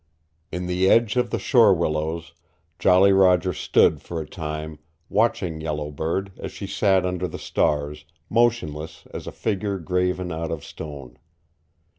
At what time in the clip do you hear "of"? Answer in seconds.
1.15-1.29, 10.49-10.65